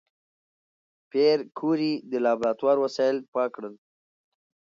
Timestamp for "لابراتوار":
2.25-2.77